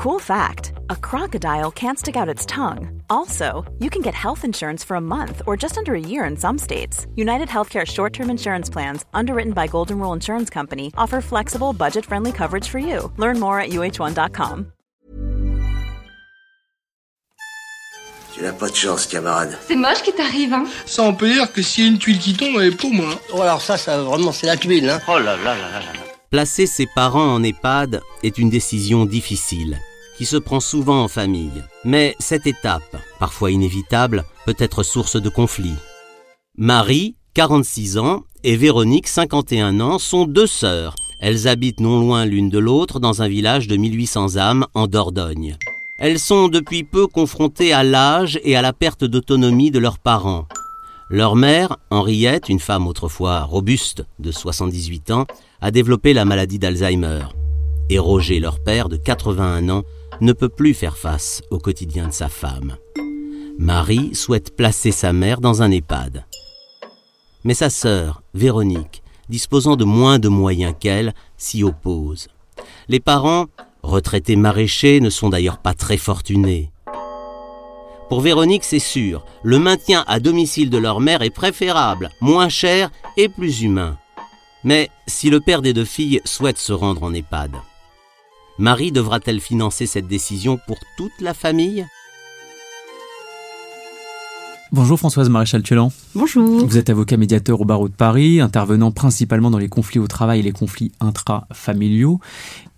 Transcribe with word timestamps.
Cool 0.00 0.18
fact 0.18 0.72
a 0.88 0.96
crocodile 0.96 1.70
can't 1.70 1.98
stick 1.98 2.16
out 2.16 2.26
its 2.26 2.46
tongue. 2.46 3.02
Also, 3.10 3.70
you 3.80 3.90
can 3.90 4.00
get 4.00 4.14
health 4.14 4.46
insurance 4.46 4.82
for 4.82 4.94
a 4.94 5.00
month 5.00 5.42
or 5.46 5.58
just 5.58 5.76
under 5.76 5.94
a 5.94 6.00
year 6.00 6.24
in 6.24 6.38
some 6.38 6.56
states. 6.56 7.06
United 7.16 7.48
Healthcare 7.48 7.86
short 7.86 8.14
term 8.14 8.30
insurance 8.30 8.70
plans, 8.70 9.04
underwritten 9.12 9.52
by 9.52 9.66
Golden 9.66 9.98
Rule 9.98 10.14
Insurance 10.14 10.48
Company, 10.48 10.90
offer 10.96 11.20
flexible, 11.20 11.74
budget 11.74 12.06
friendly 12.06 12.32
coverage 12.32 12.66
for 12.66 12.78
you. 12.78 13.12
Learn 13.18 13.38
more 13.38 13.60
at 13.60 13.72
uh1.com. 13.72 14.72
Tu 18.32 18.42
n'as 18.42 18.52
pas 18.52 18.70
de 18.70 18.74
chance, 18.74 19.06
camarade. 19.06 19.54
C'est 19.68 19.76
moche 19.76 20.02
qui 20.02 20.14
t'arrive, 20.14 20.54
hein 20.54 20.64
Ça, 20.86 21.02
on 21.02 21.12
peut 21.12 21.28
dire 21.28 21.52
que 21.52 21.60
s'il 21.60 21.84
y 21.84 21.88
a 21.88 21.90
une 21.90 21.98
tuile 21.98 22.18
qui 22.18 22.32
tombe, 22.32 22.56
elle 22.58 22.68
est 22.68 22.70
pour 22.70 22.90
moi. 22.90 23.20
Oh, 23.34 23.42
alors 23.42 23.60
ça, 23.60 23.76
ça 23.76 24.00
vraiment, 24.02 24.32
c'est 24.32 24.46
la 24.46 24.56
tuile, 24.56 24.88
hein. 24.88 24.98
Oh 25.08 25.18
là 25.18 25.36
là 25.36 25.54
là 25.54 25.68
là 25.68 25.80
là. 25.92 26.00
Placer 26.30 26.66
ses 26.66 26.86
parents 26.86 27.34
en 27.34 27.42
EHPAD 27.42 28.00
est 28.22 28.38
une 28.38 28.50
décision 28.50 29.04
difficile, 29.04 29.80
qui 30.20 30.26
se 30.26 30.36
prend 30.36 30.60
souvent 30.60 31.02
en 31.02 31.08
famille. 31.08 31.64
Mais 31.82 32.14
cette 32.18 32.46
étape, 32.46 32.98
parfois 33.18 33.52
inévitable, 33.52 34.26
peut 34.44 34.56
être 34.58 34.82
source 34.82 35.16
de 35.16 35.30
conflits. 35.30 35.78
Marie, 36.58 37.16
46 37.32 37.96
ans, 37.96 38.24
et 38.44 38.54
Véronique, 38.54 39.08
51 39.08 39.80
ans, 39.80 39.98
sont 39.98 40.26
deux 40.26 40.46
sœurs. 40.46 40.94
Elles 41.20 41.48
habitent 41.48 41.80
non 41.80 41.98
loin 42.00 42.26
l'une 42.26 42.50
de 42.50 42.58
l'autre 42.58 43.00
dans 43.00 43.22
un 43.22 43.28
village 43.28 43.66
de 43.66 43.78
1800 43.78 44.36
âmes 44.36 44.66
en 44.74 44.88
Dordogne. 44.88 45.56
Elles 45.98 46.18
sont 46.18 46.48
depuis 46.48 46.84
peu 46.84 47.06
confrontées 47.06 47.72
à 47.72 47.82
l'âge 47.82 48.38
et 48.44 48.56
à 48.56 48.60
la 48.60 48.74
perte 48.74 49.04
d'autonomie 49.04 49.70
de 49.70 49.78
leurs 49.78 49.98
parents. 49.98 50.44
Leur 51.08 51.34
mère, 51.34 51.78
Henriette, 51.88 52.50
une 52.50 52.60
femme 52.60 52.86
autrefois 52.86 53.44
robuste 53.44 54.04
de 54.18 54.30
78 54.30 55.12
ans, 55.12 55.24
a 55.62 55.70
développé 55.70 56.12
la 56.12 56.26
maladie 56.26 56.58
d'Alzheimer. 56.58 57.22
Et 57.88 57.98
Roger, 57.98 58.38
leur 58.38 58.62
père 58.62 58.90
de 58.90 58.98
81 58.98 59.70
ans, 59.70 59.82
ne 60.20 60.32
peut 60.32 60.48
plus 60.48 60.74
faire 60.74 60.96
face 60.96 61.42
au 61.50 61.58
quotidien 61.58 62.08
de 62.08 62.12
sa 62.12 62.28
femme. 62.28 62.76
Marie 63.58 64.14
souhaite 64.14 64.56
placer 64.56 64.90
sa 64.90 65.12
mère 65.12 65.40
dans 65.40 65.62
un 65.62 65.70
EHPAD. 65.70 66.24
Mais 67.44 67.54
sa 67.54 67.70
sœur, 67.70 68.22
Véronique, 68.34 69.02
disposant 69.28 69.76
de 69.76 69.84
moins 69.84 70.18
de 70.18 70.28
moyens 70.28 70.74
qu'elle, 70.78 71.14
s'y 71.36 71.62
oppose. 71.62 72.28
Les 72.88 73.00
parents, 73.00 73.46
retraités 73.82 74.36
maraîchers, 74.36 75.00
ne 75.00 75.10
sont 75.10 75.30
d'ailleurs 75.30 75.58
pas 75.58 75.74
très 75.74 75.96
fortunés. 75.96 76.70
Pour 78.08 78.20
Véronique, 78.20 78.64
c'est 78.64 78.80
sûr, 78.80 79.24
le 79.42 79.58
maintien 79.58 80.04
à 80.08 80.20
domicile 80.20 80.68
de 80.68 80.78
leur 80.78 81.00
mère 81.00 81.22
est 81.22 81.30
préférable, 81.30 82.10
moins 82.20 82.48
cher 82.48 82.90
et 83.16 83.28
plus 83.28 83.62
humain. 83.62 83.96
Mais 84.64 84.90
si 85.06 85.30
le 85.30 85.40
père 85.40 85.62
des 85.62 85.72
deux 85.72 85.84
filles 85.84 86.20
souhaite 86.24 86.58
se 86.58 86.72
rendre 86.72 87.04
en 87.04 87.14
EHPAD, 87.14 87.52
Marie 88.60 88.92
devra-t-elle 88.92 89.40
financer 89.40 89.86
cette 89.86 90.06
décision 90.06 90.58
pour 90.66 90.76
toute 90.98 91.18
la 91.22 91.32
famille? 91.32 91.86
Bonjour 94.70 94.98
Françoise 94.98 95.30
Maréchal-Tuelan. 95.30 95.90
Bonjour. 96.14 96.66
Vous 96.66 96.76
êtes 96.76 96.90
avocat 96.90 97.16
médiateur 97.16 97.62
au 97.62 97.64
barreau 97.64 97.88
de 97.88 97.94
Paris, 97.94 98.38
intervenant 98.42 98.92
principalement 98.92 99.50
dans 99.50 99.56
les 99.56 99.70
conflits 99.70 99.98
au 99.98 100.06
travail 100.06 100.40
et 100.40 100.42
les 100.42 100.52
conflits 100.52 100.92
intrafamiliaux. 101.00 102.20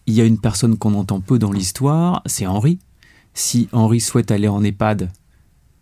Il 0.07 0.15
y 0.15 0.21
a 0.21 0.25
une 0.25 0.39
personne 0.39 0.79
qu'on 0.79 0.95
entend 0.95 1.19
peu 1.19 1.41
dans 1.41 1.51
l'histoire, 1.51 2.23
c'est 2.27 2.47
Henri. 2.47 2.79
Si 3.35 3.69
Henri 3.73 3.99
souhaite 3.99 4.31
aller 4.31 4.47
en 4.47 4.63
EHPAD, 4.63 5.11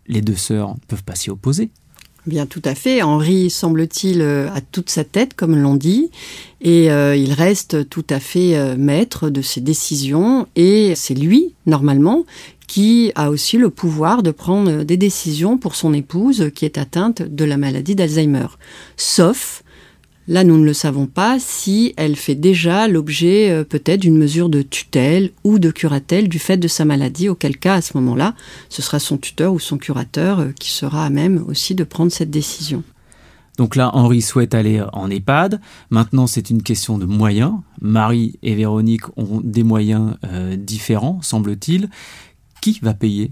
les 0.07 0.23
deux 0.23 0.35
sœurs 0.35 0.69
ne 0.69 0.79
peuvent 0.87 1.03
pas 1.03 1.13
s'y 1.13 1.29
opposer. 1.29 1.69
Bien, 2.27 2.45
tout 2.45 2.61
à 2.65 2.75
fait. 2.75 3.01
Henri, 3.01 3.49
semble-t-il, 3.49 4.21
euh, 4.21 4.47
a 4.53 4.61
toute 4.61 4.91
sa 4.91 5.03
tête, 5.03 5.33
comme 5.33 5.55
l'on 5.55 5.73
dit, 5.73 6.11
et 6.61 6.91
euh, 6.91 7.15
il 7.15 7.33
reste 7.33 7.89
tout 7.89 8.05
à 8.11 8.19
fait 8.19 8.55
euh, 8.55 8.75
maître 8.77 9.31
de 9.31 9.41
ses 9.41 9.59
décisions, 9.59 10.47
et 10.55 10.93
c'est 10.95 11.15
lui, 11.15 11.55
normalement, 11.65 12.25
qui 12.67 13.11
a 13.15 13.31
aussi 13.31 13.57
le 13.57 13.71
pouvoir 13.71 14.21
de 14.21 14.29
prendre 14.29 14.83
des 14.83 14.97
décisions 14.97 15.57
pour 15.57 15.73
son 15.73 15.95
épouse 15.95 16.51
qui 16.53 16.63
est 16.63 16.77
atteinte 16.77 17.23
de 17.23 17.43
la 17.43 17.57
maladie 17.57 17.95
d'Alzheimer. 17.95 18.47
Sauf, 18.97 19.60
là 20.31 20.45
nous 20.45 20.57
ne 20.57 20.63
le 20.63 20.73
savons 20.73 21.07
pas, 21.07 21.39
si 21.39 21.93
elle 21.97 22.15
fait 22.15 22.35
déjà 22.35 22.87
l'objet 22.87 23.51
euh, 23.51 23.65
peut-être 23.65 23.99
d'une 23.99 24.17
mesure 24.17 24.47
de 24.47 24.61
tutelle 24.61 25.31
ou 25.43 25.59
de 25.59 25.71
curatelle 25.71 26.29
du 26.29 26.39
fait 26.39 26.55
de 26.55 26.69
sa 26.69 26.85
maladie, 26.85 27.27
auquel 27.27 27.57
cas 27.57 27.75
à 27.75 27.81
ce 27.81 27.97
moment-là, 27.97 28.33
ce 28.69 28.81
sera 28.81 28.99
son 28.99 29.17
tuteur 29.17 29.51
ou 29.51 29.59
son 29.59 29.77
curateur 29.77 30.39
euh, 30.39 30.51
qui 30.57 30.71
sera 30.71 31.05
à 31.05 31.09
même 31.09 31.43
aussi 31.49 31.75
de 31.75 31.83
prendre 31.83 32.13
cette 32.13 32.31
décision. 32.31 32.81
Donc 33.57 33.75
là, 33.75 33.91
Henri 33.93 34.21
souhaite 34.21 34.55
aller 34.55 34.81
en 34.93 35.09
EHPAD. 35.09 35.59
Maintenant, 35.89 36.27
c'est 36.27 36.49
une 36.49 36.63
question 36.63 36.97
de 36.97 37.05
moyens. 37.05 37.53
Marie 37.81 38.39
et 38.41 38.55
Véronique 38.55 39.03
ont 39.17 39.41
des 39.43 39.63
moyens 39.63 40.15
euh, 40.23 40.55
différents, 40.55 41.19
semble-t-il. 41.21 41.89
Qui 42.61 42.79
va 42.81 42.93
payer? 42.93 43.31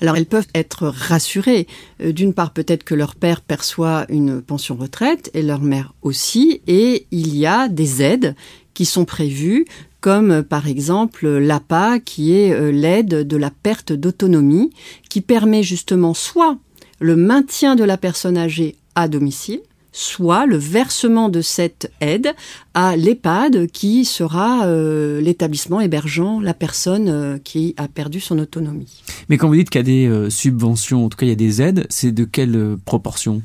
Alors 0.00 0.16
elles 0.16 0.26
peuvent 0.26 0.46
être 0.54 0.86
rassurées. 0.86 1.66
Euh, 2.00 2.12
D'une 2.12 2.32
part, 2.32 2.52
peut-être 2.52 2.84
que 2.84 2.94
leur 2.94 3.16
père 3.16 3.40
perçoit 3.40 4.06
une 4.08 4.40
pension 4.40 4.76
retraite 4.76 5.30
et 5.34 5.42
leur 5.42 5.60
mère 5.60 5.94
aussi, 6.02 6.62
et 6.66 7.06
il 7.10 7.36
y 7.36 7.44
a 7.44 7.68
des 7.68 8.02
aides 8.02 8.36
qui 8.74 8.84
sont 8.84 9.04
prévues 9.04 9.66
comme 10.00 10.30
euh, 10.30 10.42
par 10.42 10.68
exemple 10.68 11.28
l'APA, 11.28 11.98
qui 11.98 12.34
est 12.34 12.52
euh, 12.52 12.70
l'aide 12.70 13.26
de 13.26 13.36
la 13.36 13.50
perte 13.50 13.92
d'autonomie, 13.92 14.70
qui 15.10 15.20
permet 15.20 15.62
justement 15.62 16.14
soit 16.14 16.56
le 17.00 17.16
maintien 17.16 17.76
de 17.76 17.84
la 17.84 17.96
personne 17.96 18.38
âgée 18.38 18.76
à 18.94 19.08
domicile, 19.08 19.60
soit 19.92 20.46
le 20.46 20.56
versement 20.56 21.28
de 21.28 21.40
cette 21.40 21.90
aide 22.00 22.34
à 22.80 22.96
l'EHPAD 22.96 23.66
qui 23.72 24.04
sera 24.04 24.66
euh, 24.66 25.20
l'établissement 25.20 25.80
hébergeant 25.80 26.38
la 26.38 26.54
personne 26.54 27.08
euh, 27.08 27.36
qui 27.42 27.74
a 27.76 27.88
perdu 27.88 28.20
son 28.20 28.38
autonomie. 28.38 29.02
Mais 29.28 29.36
quand 29.36 29.48
vous 29.48 29.56
dites 29.56 29.68
qu'il 29.68 29.80
y 29.80 29.82
a 29.82 29.82
des 29.82 30.06
euh, 30.06 30.30
subventions, 30.30 31.04
en 31.04 31.08
tout 31.08 31.16
cas 31.16 31.26
il 31.26 31.30
y 31.30 31.32
a 31.32 31.34
des 31.34 31.60
aides, 31.60 31.88
c'est 31.90 32.12
de 32.12 32.22
quelle 32.22 32.76
proportion? 32.84 33.42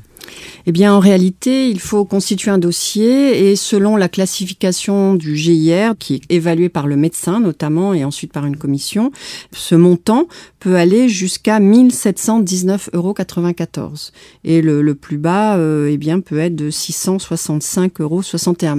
Eh 0.66 0.72
bien, 0.72 0.94
en 0.94 0.98
réalité, 0.98 1.68
il 1.68 1.80
faut 1.80 2.04
constituer 2.04 2.50
un 2.50 2.58
dossier 2.58 3.50
et 3.50 3.56
selon 3.56 3.96
la 3.96 4.08
classification 4.08 5.14
du 5.14 5.36
GIR, 5.36 5.94
qui 5.98 6.14
est 6.14 6.22
évalué 6.30 6.68
par 6.68 6.86
le 6.86 6.96
médecin 6.96 7.40
notamment 7.40 7.92
et 7.94 8.04
ensuite 8.04 8.32
par 8.32 8.46
une 8.46 8.56
commission, 8.56 9.10
ce 9.52 9.74
montant 9.74 10.26
peut 10.60 10.76
aller 10.76 11.08
jusqu'à 11.08 11.60
1719,94 11.60 12.90
euros. 12.94 13.14
Et 14.44 14.62
le, 14.62 14.80
le 14.80 14.94
plus 14.94 15.18
bas, 15.18 15.56
euh, 15.56 15.90
eh 15.90 15.98
bien, 15.98 16.20
peut 16.20 16.38
être 16.38 16.56
de 16.56 16.70
665,61 16.70 17.90
euros. 18.00 18.22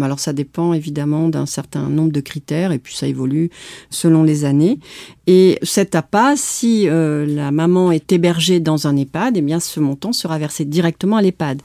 Alors, 0.03 0.19
ça 0.19 0.33
dépend 0.33 0.44
évidemment 0.73 1.29
d'un 1.29 1.45
certain 1.45 1.89
nombre 1.89 2.11
de 2.11 2.21
critères 2.21 2.71
et 2.71 2.79
puis 2.79 2.95
ça 2.95 3.07
évolue 3.07 3.49
selon 3.89 4.23
les 4.23 4.45
années. 4.45 4.79
Et 5.27 5.57
cet 5.63 5.95
APA, 5.95 6.35
si 6.37 6.87
euh, 6.87 7.25
la 7.25 7.51
maman 7.51 7.91
est 7.91 8.11
hébergée 8.11 8.59
dans 8.59 8.87
un 8.87 8.95
EHPAD, 8.95 9.37
eh 9.37 9.41
bien, 9.41 9.59
ce 9.59 9.79
montant 9.79 10.13
sera 10.13 10.37
versé 10.37 10.65
directement 10.65 11.17
à 11.17 11.21
l'EHPAD. 11.21 11.61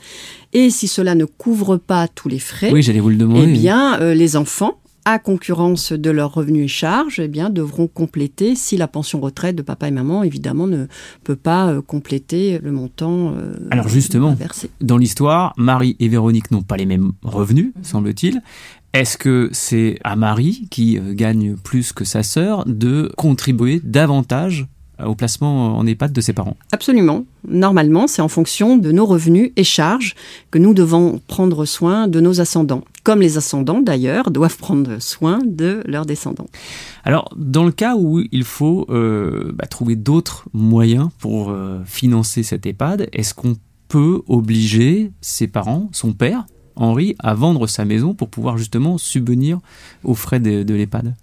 Et 0.53 0.71
si 0.71 0.89
cela 0.89 1.15
ne 1.15 1.25
couvre 1.27 1.77
pas 1.77 2.09
tous 2.09 2.29
les 2.29 2.39
frais, 2.41 2.73
Oui, 2.73 2.83
j'allais 2.83 3.01
vous 3.01 3.11
le 3.11 3.17
demander. 3.17 3.43
eh 3.45 3.53
bien, 3.53 4.01
euh, 4.01 4.15
les 4.15 4.37
enfants, 4.37 4.80
à 5.05 5.19
concurrence 5.19 5.93
de 5.93 6.11
leurs 6.11 6.35
revenus 6.35 6.65
et 6.65 6.69
charges, 6.69 7.21
eh 7.21 7.29
bien, 7.29 7.51
devront 7.51 7.87
compléter 7.87 8.55
si 8.55 8.77
la 8.77 8.89
pension 8.89 9.21
retraite 9.21 9.57
de 9.57 9.63
papa 9.63 9.89
et 9.89 9.91
maman, 9.91 10.23
évidemment, 10.23 10.67
ne 10.67 10.87
peut 11.25 11.37
pas 11.37 11.69
euh, 11.69 11.83
compléter 11.83 12.59
le 12.59 12.73
montant 12.73 13.35
euh, 13.37 13.55
Alors 13.71 13.89
justement, 13.89 14.35
versé. 14.35 14.71
dans 14.81 14.99
l'histoire, 14.99 15.55
Marie 15.57 15.97
et 16.01 16.09
Véronique 16.09 16.51
n'ont 16.51 16.63
pas 16.63 16.77
les 16.77 16.87
mêmes 16.87 17.13
revenus, 17.23 17.73
semble-t-il. 17.83 18.43
Est-ce 18.93 19.17
que 19.17 19.49
c'est 19.53 19.99
à 20.03 20.17
Marie, 20.17 20.67
qui 20.71 20.99
euh, 20.99 21.15
gagne 21.15 21.57
plus 21.57 21.93
que 21.93 22.05
sa 22.05 22.23
sœur, 22.23 22.65
de 22.67 23.13
contribuer 23.17 23.81
davantage 23.85 24.67
au 25.07 25.15
placement 25.15 25.77
en 25.79 25.87
EHPAD 25.87 26.13
de 26.13 26.21
ses 26.21 26.33
parents 26.33 26.57
Absolument. 26.73 27.25
Normalement, 27.49 28.07
c'est 28.07 28.23
en 28.23 28.29
fonction 28.29 28.77
de 28.77 28.93
nos 28.93 29.07
revenus 29.07 29.53
et 29.57 29.65
charges 29.65 30.15
que 30.51 30.59
nous 30.59 30.75
devons 30.75 31.21
prendre 31.27 31.65
soin 31.65 32.09
de 32.09 32.21
nos 32.21 32.41
ascendants. 32.41 32.83
Comme 33.03 33.21
les 33.21 33.39
ascendants, 33.39 33.81
d'ailleurs, 33.81 34.31
doivent 34.31 34.59
prendre 34.59 35.01
soin 35.01 35.39
de 35.45 35.83
leurs 35.87 36.07
descendants. 36.07 36.49
Alors, 37.05 37.31
dans 37.37 37.65
le 37.65 37.73
cas 37.73 37.97
où 37.97 38.23
il 38.31 38.45
faut 38.45 38.87
euh, 38.91 39.53
bah, 39.55 39.67
trouver 39.67 39.97
d'autres 39.97 40.45
moyens 40.53 41.09
pour 41.19 41.51
euh, 41.51 41.81
financer 41.87 42.43
cet 42.43 42.67
EHPAD, 42.67 43.09
est-ce 43.13 43.35
qu'on 43.35 43.57
peut 43.89 44.23
obliger 44.29 45.13
ses 45.21 45.49
parents, 45.49 45.89
son 45.93 46.13
père, 46.13 46.47
Henri, 46.77 47.17
à 47.19 47.35
vendre 47.35 47.67
sa 47.67 47.85
maison 47.85 48.15
pour 48.15 48.29
pouvoir 48.29 48.59
justement 48.59 48.99
subvenir 48.99 49.59
aux 50.05 50.15
frais 50.15 50.41
de, 50.41 50.63
de 50.63 50.75
l'EHPAD? 50.75 51.15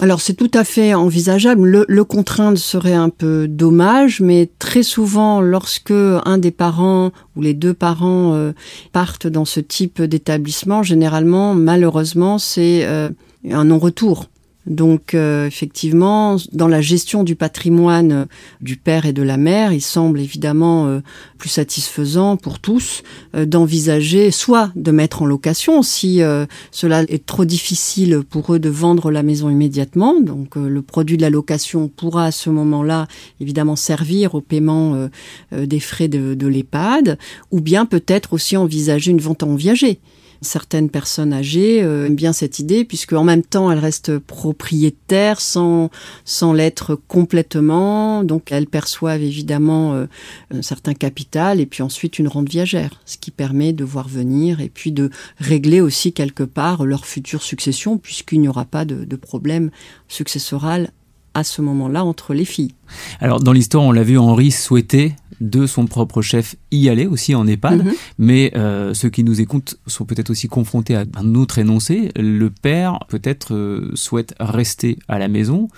Alors 0.00 0.20
c'est 0.20 0.34
tout 0.34 0.50
à 0.52 0.62
fait 0.62 0.92
envisageable. 0.92 1.66
Le, 1.66 1.86
le 1.88 2.04
contraindre 2.04 2.58
serait 2.58 2.92
un 2.92 3.08
peu 3.08 3.48
dommage, 3.48 4.20
mais 4.20 4.50
très 4.58 4.82
souvent, 4.82 5.40
lorsque 5.40 5.90
un 5.90 6.36
des 6.36 6.50
parents 6.50 7.12
ou 7.34 7.40
les 7.40 7.54
deux 7.54 7.72
parents 7.72 8.34
euh, 8.34 8.52
partent 8.92 9.26
dans 9.26 9.46
ce 9.46 9.58
type 9.58 10.02
d'établissement, 10.02 10.82
généralement, 10.82 11.54
malheureusement, 11.54 12.38
c'est 12.38 12.84
euh, 12.84 13.08
un 13.50 13.64
non-retour. 13.64 14.26
Donc 14.66 15.14
euh, 15.14 15.46
effectivement, 15.46 16.36
dans 16.52 16.66
la 16.66 16.80
gestion 16.80 17.22
du 17.22 17.36
patrimoine 17.36 18.12
euh, 18.12 18.24
du 18.60 18.76
père 18.76 19.06
et 19.06 19.12
de 19.12 19.22
la 19.22 19.36
mère, 19.36 19.72
il 19.72 19.80
semble 19.80 20.20
évidemment 20.20 20.86
euh, 20.86 21.00
plus 21.38 21.48
satisfaisant 21.48 22.36
pour 22.36 22.58
tous 22.58 23.02
d'envisager 23.34 24.30
soit 24.30 24.72
de 24.74 24.90
mettre 24.90 25.22
en 25.22 25.26
location 25.26 25.82
si 25.82 26.22
cela 26.70 27.02
est 27.02 27.26
trop 27.26 27.44
difficile 27.44 28.22
pour 28.28 28.54
eux 28.54 28.58
de 28.58 28.70
vendre 28.70 29.10
la 29.10 29.22
maison 29.22 29.50
immédiatement. 29.50 30.18
Donc 30.20 30.56
le 30.56 30.82
produit 30.82 31.18
de 31.18 31.22
la 31.22 31.30
location 31.30 31.88
pourra 31.88 32.26
à 32.26 32.30
ce 32.30 32.48
moment-là 32.48 33.06
évidemment 33.40 33.76
servir 33.76 34.34
au 34.34 34.40
paiement 34.40 35.08
des 35.52 35.80
frais 35.80 36.08
de, 36.08 36.34
de 36.34 36.46
l'EHPAD, 36.46 37.18
ou 37.50 37.60
bien 37.60 37.84
peut-être 37.84 38.32
aussi 38.32 38.56
envisager 38.56 39.10
une 39.10 39.20
vente 39.20 39.42
en 39.42 39.54
viager. 39.54 40.00
Certaines 40.40 40.90
personnes 40.90 41.32
âgées 41.32 41.82
euh, 41.82 42.06
aiment 42.06 42.14
bien 42.14 42.32
cette 42.32 42.58
idée 42.58 42.84
puisque 42.84 43.12
en 43.12 43.24
même 43.24 43.42
temps 43.42 43.70
elles 43.70 43.78
restent 43.78 44.18
propriétaires 44.18 45.40
sans 45.40 45.90
sans 46.24 46.52
l'être 46.52 46.94
complètement. 47.08 48.24
Donc 48.24 48.52
elles 48.52 48.66
perçoivent 48.66 49.22
évidemment 49.22 49.94
euh, 49.94 50.06
un 50.54 50.62
certain 50.62 50.94
capital 50.94 51.60
et 51.60 51.66
puis 51.66 51.82
ensuite 51.82 52.18
une 52.18 52.28
rente 52.28 52.48
viagère, 52.48 53.00
ce 53.04 53.16
qui 53.16 53.30
permet 53.30 53.72
de 53.72 53.84
voir 53.84 54.08
venir 54.08 54.60
et 54.60 54.68
puis 54.68 54.92
de 54.92 55.10
régler 55.38 55.80
aussi 55.80 56.12
quelque 56.12 56.42
part 56.42 56.84
leur 56.84 57.06
future 57.06 57.42
succession 57.42 57.98
puisqu'il 57.98 58.40
n'y 58.40 58.48
aura 58.48 58.64
pas 58.64 58.84
de, 58.84 59.04
de 59.04 59.16
problème 59.16 59.70
successoral 60.08 60.90
à 61.36 61.44
ce 61.44 61.60
moment-là 61.60 62.02
entre 62.02 62.32
les 62.32 62.46
filles. 62.46 62.72
Alors 63.20 63.40
dans 63.40 63.52
l'histoire, 63.52 63.84
on 63.84 63.92
l'a 63.92 64.02
vu, 64.02 64.16
Henri 64.16 64.50
souhaitait 64.50 65.14
de 65.40 65.66
son 65.66 65.86
propre 65.86 66.22
chef 66.22 66.56
y 66.70 66.88
aller 66.88 67.06
aussi 67.06 67.34
en 67.34 67.46
EHPAD, 67.46 67.84
mhm. 67.84 67.92
mais 68.18 68.52
euh, 68.56 68.94
ceux 68.94 69.10
qui 69.10 69.24
nous 69.24 69.40
écoutent 69.40 69.78
sont 69.86 70.04
peut-être 70.04 70.30
aussi 70.30 70.48
confrontés 70.48 70.96
à 70.96 71.04
un 71.16 71.34
autre 71.34 71.58
énoncé. 71.58 72.10
Le 72.16 72.50
père 72.50 72.98
peut-être 73.08 73.54
euh, 73.54 73.90
souhaite 73.94 74.34
rester 74.40 74.98
à 75.08 75.18
la 75.18 75.28
maison, 75.28 75.68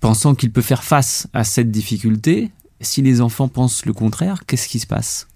pensant 0.00 0.34
qu'il 0.34 0.52
peut 0.52 0.62
faire 0.62 0.84
face 0.84 1.28
à 1.32 1.44
cette 1.44 1.70
difficulté. 1.70 2.50
Si 2.80 3.02
les 3.02 3.20
enfants 3.20 3.48
pensent 3.48 3.84
le 3.86 3.92
contraire, 3.92 4.44
qu'est-ce 4.46 4.68
qui 4.68 4.78
se 4.78 4.86
passe? 4.86 5.26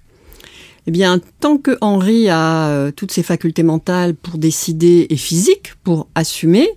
Eh 0.89 0.91
bien, 0.91 1.21
tant 1.39 1.59
que 1.59 1.79
Henri 1.81 2.29
a 2.29 2.67
euh, 2.67 2.91
toutes 2.91 3.13
ses 3.13 3.23
facultés 3.23 3.63
mentales 3.63 4.17
pour 4.17 4.37
décider 4.37 5.07
et 5.11 5.17
physiques 5.17 5.75
pour 5.85 6.09
assumer, 6.17 6.69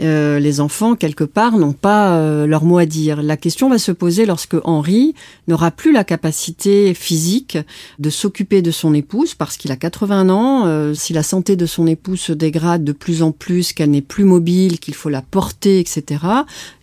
euh, 0.00 0.38
les 0.38 0.60
enfants, 0.60 0.96
quelque 0.96 1.24
part, 1.24 1.56
n'ont 1.56 1.72
pas 1.72 2.18
euh, 2.18 2.46
leur 2.46 2.64
mot 2.64 2.76
à 2.76 2.84
dire. 2.84 3.22
La 3.22 3.38
question 3.38 3.70
va 3.70 3.78
se 3.78 3.90
poser 3.90 4.26
lorsque 4.26 4.56
Henri 4.64 5.14
n'aura 5.48 5.70
plus 5.70 5.92
la 5.92 6.04
capacité 6.04 6.92
physique 6.92 7.56
de 7.98 8.10
s'occuper 8.10 8.60
de 8.60 8.70
son 8.70 8.92
épouse, 8.92 9.34
parce 9.34 9.56
qu'il 9.56 9.72
a 9.72 9.76
80 9.76 10.28
ans, 10.28 10.94
si 10.94 11.12
la 11.12 11.22
santé 11.22 11.56
de 11.56 11.66
son 11.66 11.86
épouse 11.86 12.20
se 12.20 12.32
dégrade 12.32 12.84
de 12.84 12.92
plus 12.92 13.22
en 13.22 13.32
plus, 13.32 13.72
qu'elle 13.72 13.90
n'est 13.90 14.02
plus 14.02 14.24
mobile, 14.24 14.78
qu'il 14.78 14.94
faut 14.94 15.08
la 15.08 15.22
porter, 15.22 15.80
etc., 15.80 16.24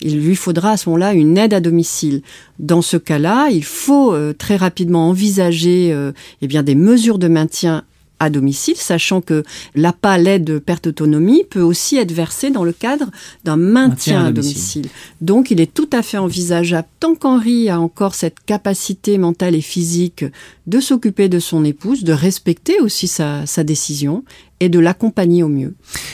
il 0.02 0.20
lui 0.20 0.36
faudra 0.36 0.72
à 0.72 0.78
ce 0.78 0.90
moment-là 0.90 1.14
une 1.14 1.38
aide 1.38 1.54
à 1.54 1.60
domicile. 1.60 2.22
Dans 2.60 2.82
ce 2.82 2.98
cas-là, 2.98 3.50
il 3.50 3.64
faut 3.64 4.16
très 4.38 4.56
rapidement 4.56 5.10
envisager 5.10 5.96
eh 6.42 6.48
bien, 6.48 6.64
des 6.64 6.71
mesures 6.76 7.18
de 7.20 7.28
maintien 7.28 7.84
à 8.22 8.30
domicile, 8.30 8.78
sachant 8.78 9.20
que 9.20 9.44
l'APA, 9.74 10.20
l'aide 10.20 10.44
de 10.44 10.60
perte 10.60 10.86
d'autonomie, 10.86 11.44
peut 11.50 11.62
aussi 11.62 11.98
être 11.98 12.12
versée 12.12 12.52
dans 12.52 12.64
le 12.64 12.72
cadre 12.72 13.10
d'un 13.44 13.58
maintien, 13.58 14.26
à 14.26 14.32
domicile. 14.32 14.90
Donc 15.22 15.50
il 15.50 15.60
est 15.60 15.74
tout 15.74 15.90
à 15.92 16.04
fait 16.04 16.20
envisageable, 16.20 16.88
tant 17.00 17.16
qu'Henri 17.16 17.70
a 17.70 17.80
encore 17.80 18.14
cette 18.14 18.40
capacité 18.46 19.18
mentale 19.18 19.56
et 19.56 19.62
physique 19.62 20.24
de 20.68 20.80
s'occuper 20.80 21.30
de 21.30 21.40
son 21.40 21.66
épouse, 21.66 22.04
de 22.04 22.14
respecter 22.14 22.80
aussi 22.80 23.08
sa, 23.08 23.48
sa 23.48 23.64
décision 23.64 24.24
et 24.60 24.70
de 24.70 24.78
l'accompagner 24.78 25.42
au 25.42 25.50
mieux. 25.50 25.74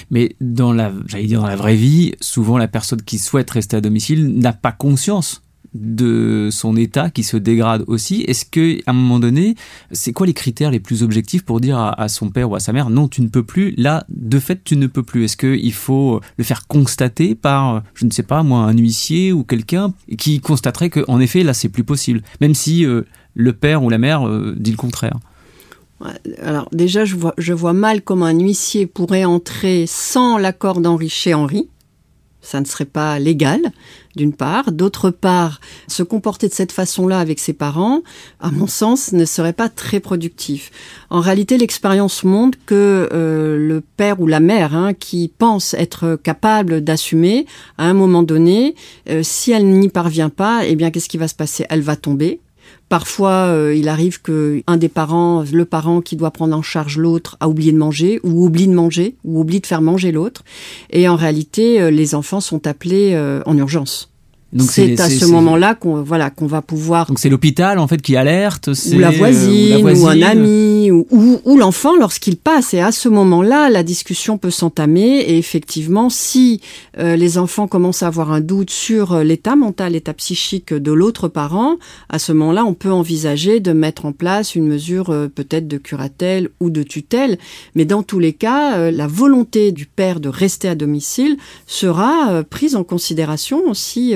Mais 0.10 0.38
dans 0.40 0.72
la, 0.72 0.94
j'allais 1.08 1.26
dire 1.26 1.42
dans 1.42 1.48
la 1.48 1.58
vraie 1.58 1.76
vie, 1.76 2.14
souvent 2.22 2.58
la 2.58 2.70
personne 2.70 3.02
qui 3.02 3.20
souhaite 3.20 3.52
rester 3.52 3.76
à 3.76 3.82
domicile 3.82 4.40
n'a 4.40 4.54
pas 4.54 4.72
conscience 4.72 5.42
de 5.74 6.50
son 6.52 6.76
état 6.76 7.10
qui 7.10 7.24
se 7.24 7.38
dégrade 7.38 7.84
aussi. 7.88 8.22
Est-ce 8.28 8.46
que 8.46 8.80
à 8.86 8.92
un 8.92 8.94
moment 8.94 9.20
donné, 9.20 9.56
c'est 9.92 10.14
quoi 10.14 10.28
les 10.28 10.34
critères 10.34 10.72
les 10.72 10.80
plus 10.80 11.04
objectifs 11.04 11.44
pour 11.44 11.62
dire 11.62 11.78
à, 11.78 12.08
son 12.08 12.30
père 12.30 12.50
ou 12.50 12.56
à 12.56 12.60
sa 12.60 12.74
mère 12.74 12.90
non, 12.90 13.08
tu 13.08 13.22
ne 13.22 13.28
peux 13.28 13.44
plus. 13.44 13.74
Là, 13.78 14.06
de 14.10 14.40
fait, 14.40 14.64
tu 14.64 14.78
ne 14.78 14.88
peux 14.88 15.04
plus. 15.04 15.26
Est-ce 15.26 15.38
qu'il 15.38 15.74
faut 15.74 16.22
le 16.38 16.44
faire 16.44 16.68
constater 16.68 17.36
par, 17.36 17.84
je 17.94 18.06
ne 18.06 18.12
sais 18.12 18.24
pas, 18.24 18.44
moi, 18.44 18.60
un 18.60 18.78
huissier 18.78 19.32
ou 19.32 19.44
quelqu'un 19.44 19.94
qui 20.18 20.40
constaterait 20.40 20.90
que, 20.90 21.04
en 21.08 21.20
effet, 21.20 21.44
là, 21.44 21.54
c'est 21.54 21.70
plus 21.70 21.84
possible, 21.84 22.22
même 22.42 22.54
si 22.54 22.86
euh, 22.86 23.04
le 23.34 23.54
père 23.54 23.84
ou 23.84 23.90
la 23.90 23.98
mère 23.98 24.28
euh, 24.28 24.56
dit 24.58 24.72
le 24.72 24.78
contraire? 24.78 25.18
Alors 26.44 26.70
déjà, 26.72 27.06
je 27.06 27.16
vois, 27.16 27.34
je 27.38 27.54
vois 27.54 27.74
mal 27.74 28.02
comment 28.02 28.26
un 28.26 28.40
huissier 28.40 28.86
pourrait 28.86 29.26
entrer 29.26 29.86
sans 29.88 30.38
l'accord 30.38 30.80
d'Henri 30.80 31.10
chez 31.10 31.34
Henri 31.34 31.70
ça 32.48 32.62
ne 32.62 32.66
serait 32.66 32.86
pas 32.86 33.20
légal, 33.20 33.60
d'une 34.16 34.32
part. 34.32 34.72
D'autre 34.72 35.10
part, 35.10 35.60
se 35.88 36.02
comporter 36.02 36.48
de 36.48 36.54
cette 36.54 36.72
façon-là 36.72 37.20
avec 37.20 37.40
ses 37.40 37.52
parents, 37.52 38.04
à 38.40 38.52
mon 38.52 38.68
sens, 38.68 39.12
ne 39.12 39.26
serait 39.26 39.52
pas 39.52 39.68
très 39.68 40.00
productif. 40.00 40.72
En 41.10 41.20
réalité, 41.20 41.58
l'expérience 41.58 42.24
montre 42.24 42.58
que 42.66 43.10
euh, 43.12 43.58
le 43.58 43.82
père 43.82 44.22
ou 44.22 44.28
la 44.28 44.40
mère 44.40 44.74
hein, 44.74 44.94
qui 44.94 45.30
pense 45.38 45.74
être 45.74 46.18
capable 46.24 46.80
d'assumer, 46.82 47.46
à 47.78 47.86
un 47.86 47.94
moment 47.94 48.24
donné, 48.24 48.76
euh, 49.10 49.24
si 49.24 49.52
elle 49.52 49.68
n'y 49.68 49.90
parvient 49.90 50.30
pas, 50.30 50.62
eh 50.66 50.76
bien, 50.76 50.90
qu'est-ce 50.90 51.10
qui 51.10 51.18
va 51.18 51.28
se 51.28 51.36
passer? 51.36 51.66
Elle 51.70 51.82
va 51.82 51.98
tomber, 51.98 52.40
Parfois, 52.90 53.48
euh, 53.50 53.76
il 53.76 53.90
arrive 53.90 54.22
que 54.22 54.62
un 54.66 54.78
des 54.78 54.88
parents, 54.88 55.44
le 55.52 55.66
parent 55.66 56.02
qui 56.02 56.16
doit 56.16 56.32
prendre 56.32 56.56
en 56.56 56.62
charge 56.62 56.98
l'autre, 56.98 57.36
a 57.40 57.50
oublié 57.50 57.72
de 57.74 57.78
manger, 57.78 58.20
ou 58.24 58.46
oublie 58.46 58.68
de 58.68 58.74
manger, 58.74 59.16
ou 59.26 59.42
oublie 59.42 59.60
de 59.60 59.66
faire 59.66 59.82
manger 59.82 60.12
l'autre. 60.12 60.44
Et 60.90 61.10
en 61.10 61.18
réalité, 61.18 61.82
euh, 61.82 61.92
les 61.92 62.16
enfants 62.16 62.40
sont 62.40 62.66
appelés 62.66 63.12
euh, 63.14 63.42
en 63.46 63.58
urgence. 63.58 64.10
C'est 64.60 65.00
à 65.02 65.10
ce 65.10 65.26
moment-là 65.26 65.76
qu'on 65.76 66.02
voilà 66.02 66.30
qu'on 66.30 66.48
va 66.48 66.62
pouvoir. 66.62 67.08
Donc 67.08 67.20
c'est 67.20 67.30
l'hôpital 67.30 67.80
en 67.80 67.88
fait 67.88 68.02
qui 68.02 68.16
alerte, 68.16 68.70
ou 68.94 68.98
la 68.98 69.12
voisine, 69.12 69.86
ou, 69.86 70.08
un 70.08 70.22
ami, 70.22 70.90
ou, 70.90 71.06
ou, 71.44 71.58
l'enfant 71.58 71.98
lorsqu'il 71.98 72.38
passe. 72.38 72.74
Et 72.74 72.80
à 72.80 72.94
ce 72.94 73.10
moment-là, 73.10 73.70
la 73.70 73.84
discussion 73.84 74.38
peut 74.38 74.50
s'entamer. 74.50 75.20
Et 75.20 75.38
effectivement, 75.38 76.10
si 76.10 76.62
euh, 76.98 77.18
les 77.18 77.38
enfants 77.38 77.68
commencent 77.68 78.04
à 78.04 78.08
avoir 78.08 78.32
un 78.32 78.40
doute 78.40 78.70
sur 78.70 79.14
euh, 79.14 79.24
l'état 79.24 79.58
mental, 79.58 79.94
l'état 79.94 80.14
psychique 80.14 80.74
de 80.74 80.92
l'autre 80.94 81.28
parent, 81.28 81.76
à 82.08 82.18
ce 82.18 82.32
moment-là, 82.32 82.64
on 82.64 82.74
peut 82.74 82.92
envisager 82.92 83.60
de 83.60 83.74
mettre 83.74 84.06
en 84.06 84.14
place 84.14 84.56
une 84.56 84.68
mesure 84.68 85.10
euh, 85.10 85.28
peut-être 85.28 85.68
de 85.68 85.78
curatelle 85.78 86.50
ou 86.62 86.70
de 86.70 86.84
tutelle. 86.84 87.38
Mais 87.76 87.84
dans 87.84 88.02
tous 88.02 88.20
les 88.20 88.34
cas, 88.34 88.92
la 88.92 89.08
volonté 89.08 89.74
du 89.74 89.86
père 89.86 90.22
de 90.22 90.30
rester 90.30 90.70
à 90.70 90.76
domicile 90.76 91.38
sera 91.66 92.44
prise 92.44 92.76
en 92.76 92.84
considération 92.84 93.64
aussi 93.70 94.14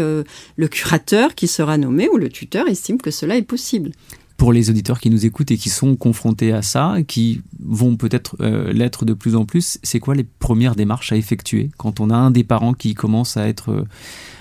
le 0.55 0.67
curateur 0.67 1.35
qui 1.35 1.47
sera 1.47 1.77
nommé 1.77 2.07
ou 2.09 2.17
le 2.17 2.29
tuteur 2.29 2.67
estime 2.67 2.97
que 2.99 3.11
cela 3.11 3.37
est 3.37 3.41
possible. 3.41 3.91
Pour 4.37 4.53
les 4.53 4.71
auditeurs 4.71 4.99
qui 4.99 5.11
nous 5.11 5.27
écoutent 5.27 5.51
et 5.51 5.57
qui 5.57 5.69
sont 5.69 5.95
confrontés 5.95 6.51
à 6.51 6.63
ça, 6.63 6.95
qui 7.07 7.41
vont 7.59 7.95
peut-être 7.95 8.35
euh, 8.41 8.73
l'être 8.73 9.05
de 9.05 9.13
plus 9.13 9.35
en 9.35 9.45
plus, 9.45 9.77
c'est 9.83 9.99
quoi 9.99 10.15
les 10.15 10.23
premières 10.23 10.75
démarches 10.75 11.11
à 11.11 11.15
effectuer 11.15 11.69
quand 11.77 11.99
on 11.99 12.09
a 12.09 12.15
un 12.15 12.31
des 12.31 12.43
parents 12.43 12.73
qui 12.73 12.95
commence 12.95 13.37
à 13.37 13.47
être 13.47 13.69
euh, 13.69 13.83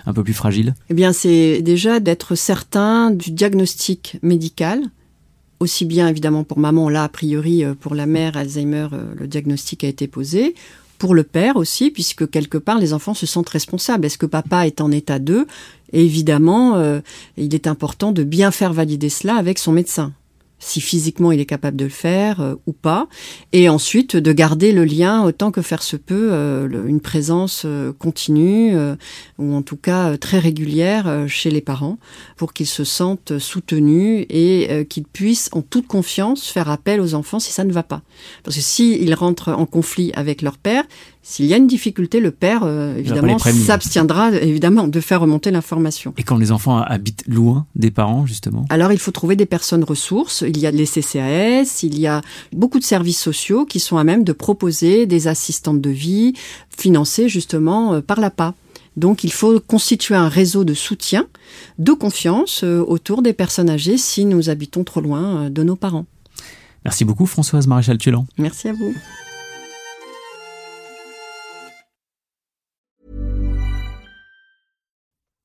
un 0.06 0.14
peu 0.14 0.24
plus 0.24 0.32
fragile? 0.32 0.74
Eh 0.88 0.94
bien, 0.94 1.12
c'est 1.12 1.60
déjà 1.60 2.00
d'être 2.00 2.34
certain 2.34 3.10
du 3.10 3.30
diagnostic 3.30 4.16
médical, 4.22 4.80
aussi 5.58 5.84
bien 5.84 6.08
évidemment 6.08 6.44
pour 6.44 6.58
maman, 6.58 6.88
là 6.88 7.04
a 7.04 7.08
priori 7.10 7.62
euh, 7.62 7.74
pour 7.74 7.94
la 7.94 8.06
mère 8.06 8.38
Alzheimer, 8.38 8.88
le 9.18 9.26
diagnostic 9.28 9.84
a 9.84 9.88
été 9.88 10.08
posé, 10.08 10.54
pour 11.00 11.14
le 11.14 11.24
père 11.24 11.56
aussi, 11.56 11.90
puisque 11.90 12.30
quelque 12.30 12.58
part 12.58 12.78
les 12.78 12.92
enfants 12.92 13.14
se 13.14 13.26
sentent 13.26 13.48
responsables. 13.48 14.04
Est-ce 14.04 14.18
que 14.18 14.26
papa 14.26 14.66
est 14.66 14.80
en 14.80 14.92
état 14.92 15.18
d'eux 15.18 15.46
évidemment, 15.92 16.76
euh, 16.76 17.00
il 17.36 17.52
est 17.52 17.66
important 17.66 18.12
de 18.12 18.22
bien 18.22 18.52
faire 18.52 18.72
valider 18.72 19.08
cela 19.08 19.34
avec 19.34 19.58
son 19.58 19.72
médecin 19.72 20.12
si 20.60 20.80
physiquement 20.80 21.32
il 21.32 21.40
est 21.40 21.46
capable 21.46 21.76
de 21.76 21.84
le 21.84 21.90
faire 21.90 22.40
euh, 22.40 22.54
ou 22.66 22.72
pas, 22.72 23.08
et 23.52 23.68
ensuite 23.68 24.16
de 24.16 24.32
garder 24.32 24.72
le 24.72 24.84
lien 24.84 25.24
autant 25.24 25.50
que 25.50 25.62
faire 25.62 25.82
se 25.82 25.96
peut, 25.96 26.28
euh, 26.30 26.86
une 26.86 27.00
présence 27.00 27.62
euh, 27.64 27.92
continue 27.92 28.76
ou 29.38 29.54
en 29.54 29.62
tout 29.62 29.76
cas 29.76 30.16
très 30.18 30.38
régulière 30.38 31.24
chez 31.26 31.50
les 31.50 31.62
parents 31.62 31.98
pour 32.36 32.52
qu'ils 32.52 32.66
se 32.66 32.84
sentent 32.84 33.38
soutenus 33.38 34.26
et 34.28 34.86
qu'ils 34.88 35.04
puissent 35.04 35.48
en 35.52 35.62
toute 35.62 35.86
confiance 35.86 36.46
faire 36.46 36.68
appel 36.68 37.00
aux 37.00 37.14
enfants 37.14 37.40
si 37.40 37.52
ça 37.52 37.64
ne 37.64 37.72
va 37.72 37.82
pas. 37.82 38.02
Parce 38.44 38.56
que 38.56 38.62
s'ils 38.62 39.14
rentrent 39.14 39.52
en 39.52 39.64
conflit 39.64 40.12
avec 40.14 40.42
leur 40.42 40.58
père, 40.58 40.84
s'il 41.22 41.46
y 41.46 41.54
a 41.54 41.56
une 41.56 41.66
difficulté, 41.66 42.18
le 42.20 42.30
père, 42.30 42.66
évidemment, 42.96 43.38
s'abstiendra 43.38 44.32
évidemment 44.32 44.88
de 44.88 45.00
faire 45.00 45.20
remonter 45.20 45.50
l'information. 45.50 46.14
Et 46.16 46.22
quand 46.22 46.38
les 46.38 46.50
enfants 46.50 46.78
habitent 46.78 47.24
loin 47.28 47.66
des 47.76 47.90
parents, 47.90 48.26
justement? 48.26 48.64
Alors, 48.70 48.92
il 48.92 48.98
faut 48.98 49.10
trouver 49.10 49.36
des 49.36 49.46
personnes 49.46 49.84
ressources 49.84 50.44
il 50.46 50.58
y 50.58 50.66
a 50.66 50.70
les 50.70 50.86
CCAS, 50.86 51.80
il 51.82 51.98
y 51.98 52.06
a 52.06 52.22
beaucoup 52.52 52.78
de 52.78 52.84
services 52.84 53.20
sociaux 53.20 53.64
qui 53.64 53.80
sont 53.80 53.96
à 53.96 54.04
même 54.04 54.24
de 54.24 54.32
proposer 54.32 55.06
des 55.06 55.28
assistantes 55.28 55.80
de 55.80 55.90
vie 55.90 56.34
financées 56.76 57.28
justement 57.28 57.94
euh, 57.94 58.00
par 58.00 58.20
l'APA. 58.20 58.54
Donc 58.96 59.24
il 59.24 59.32
faut 59.32 59.60
constituer 59.60 60.16
un 60.16 60.28
réseau 60.28 60.64
de 60.64 60.74
soutien, 60.74 61.26
de 61.78 61.92
confiance 61.92 62.62
euh, 62.64 62.84
autour 62.86 63.22
des 63.22 63.32
personnes 63.32 63.70
âgées 63.70 63.98
si 63.98 64.24
nous 64.24 64.50
habitons 64.50 64.84
trop 64.84 65.00
loin 65.00 65.44
euh, 65.44 65.50
de 65.50 65.62
nos 65.62 65.76
parents. 65.76 66.06
Merci 66.84 67.04
beaucoup 67.04 67.26
Françoise 67.26 67.66
Maréchal-Tulan. 67.66 68.26
Merci 68.38 68.68
à 68.68 68.72
vous. 68.72 68.94